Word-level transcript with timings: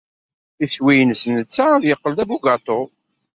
Iswi-nnes 0.65 1.23
netta 1.33 1.65
ad 1.75 1.83
yeqqel 1.85 2.13
d 2.17 2.19
abugaṭu. 2.23 2.81